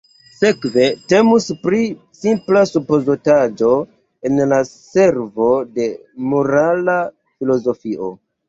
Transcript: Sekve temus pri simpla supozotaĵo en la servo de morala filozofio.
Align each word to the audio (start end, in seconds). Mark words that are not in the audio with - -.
Sekve 0.35 0.85
temus 1.11 1.49
pri 1.65 1.81
simpla 2.21 2.63
supozotaĵo 2.71 3.71
en 4.31 4.43
la 4.55 4.61
servo 4.73 5.51
de 5.77 5.89
morala 6.33 6.99
filozofio. 7.19 8.15